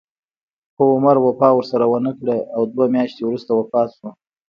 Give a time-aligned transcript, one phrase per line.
[0.73, 4.07] خو عمر وفا ورسره ونه کړه او دوه میاشتې وروسته وفات شو.